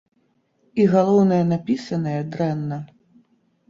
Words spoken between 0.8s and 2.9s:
галоўнае, напісаная дрэнна.